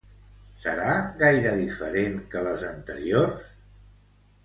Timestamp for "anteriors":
2.73-3.41